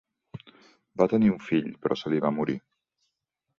[1.01, 2.59] Va tenir un fill, però se li va morir.